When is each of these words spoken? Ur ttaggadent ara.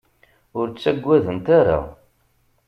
Ur 0.59 0.65
ttaggadent 0.69 1.47
ara. 1.59 1.79